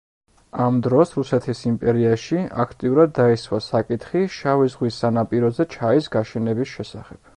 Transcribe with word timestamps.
ამ 0.67 0.77
დროს 0.85 1.11
რუსეთის 1.17 1.59
იმპერიაში 1.71 2.39
აქტიურად 2.63 3.13
დაისვა 3.19 3.59
საკითხი 3.67 4.23
შავი 4.37 4.73
ზღვის 4.77 4.99
სანაპიროზე 5.05 5.67
ჩაის 5.77 6.11
გაშენების 6.17 6.75
შესახებ. 6.81 7.23